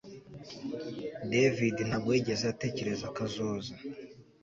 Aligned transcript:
David 1.31 1.75
ntabwo 1.89 2.09
yigeze 2.15 2.45
atekereza 2.53 3.13
kazoza 3.17 3.73